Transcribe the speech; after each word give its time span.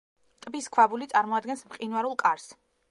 ტბის 0.45 0.69
ქვაბული 0.77 1.09
წარმოადგენს 1.13 1.63
მყინვარულ 1.71 2.21
კარს. 2.27 2.53